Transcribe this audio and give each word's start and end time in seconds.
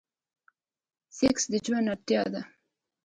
سيکس 1.17 1.43
د 1.51 1.53
ژوند 1.65 1.87
اړتيا 1.93 2.23
ده. 2.33 2.41